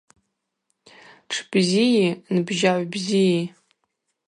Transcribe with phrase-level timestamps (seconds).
[1.27, 2.05] Тшбзии
[2.35, 3.41] нбжьагӏв бзии.